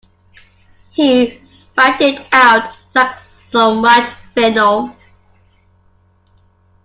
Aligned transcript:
He 0.89 1.39
spat 1.45 2.01
it 2.01 2.27
out 2.31 2.75
like 2.95 3.19
so 3.19 3.75
much 3.75 4.07
venom. 4.33 4.95